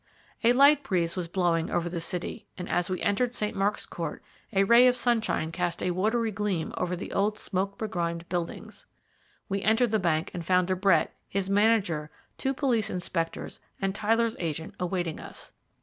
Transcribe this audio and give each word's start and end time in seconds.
A 0.43 0.51
light 0.53 0.81
breeze 0.81 1.15
was 1.15 1.27
blowing 1.27 1.69
over 1.69 1.87
the 1.87 2.01
city, 2.01 2.47
and 2.57 2.67
as 2.67 2.89
we 2.89 2.99
entered 3.03 3.35
St. 3.35 3.55
Mark's 3.55 3.85
Court 3.85 4.23
a 4.51 4.63
ray 4.63 4.87
of 4.87 4.95
sunshine 4.95 5.51
cast 5.51 5.83
a 5.83 5.91
watery 5.91 6.31
gleam 6.31 6.73
over 6.75 6.95
the 6.95 7.11
old 7.11 7.37
smoke 7.37 7.77
begrimed 7.77 8.27
buildings. 8.27 8.87
We 9.47 9.61
entered 9.61 9.91
the 9.91 9.99
bank 9.99 10.31
and 10.33 10.43
found 10.43 10.69
De 10.69 10.75
Brett, 10.75 11.13
his 11.29 11.51
manager, 11.51 12.09
two 12.39 12.55
police 12.55 12.89
inspectors, 12.89 13.59
and 13.79 13.93
Tyler's 13.93 14.35
agent 14.39 14.73
awaiting 14.79 15.19
us. 15.19 15.53